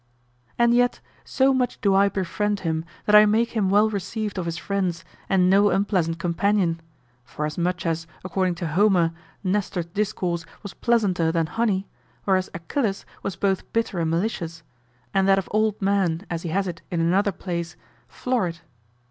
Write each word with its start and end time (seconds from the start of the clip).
And 0.57 0.73
yet, 0.73 0.99
so 1.23 1.53
much 1.53 1.79
do 1.79 1.93
I 1.93 2.09
befriend 2.09 2.61
him 2.61 2.85
that 3.05 3.13
I 3.13 3.27
make 3.27 3.51
him 3.51 3.69
well 3.69 3.87
received 3.87 4.39
of 4.39 4.47
his 4.47 4.57
friends 4.57 5.05
and 5.29 5.47
no 5.47 5.69
unpleasant 5.69 6.17
companion; 6.17 6.81
for 7.23 7.45
as 7.45 7.55
much 7.55 7.85
as, 7.85 8.07
according 8.25 8.55
to 8.55 8.67
Homer, 8.69 9.11
Nestor's 9.43 9.85
discourse 9.85 10.43
was 10.63 10.73
pleasanter 10.73 11.31
than 11.31 11.45
honey, 11.45 11.87
whereas 12.23 12.49
Achilles' 12.55 13.05
was 13.21 13.35
both 13.35 13.71
bitter 13.73 13.99
and 13.99 14.09
malicious; 14.09 14.63
and 15.13 15.27
that 15.27 15.37
of 15.37 15.47
old 15.51 15.79
men, 15.79 16.25
as 16.31 16.41
he 16.41 16.49
has 16.49 16.67
it 16.67 16.81
in 16.89 16.99
another 16.99 17.31
place, 17.31 17.75
florid. 18.07 18.57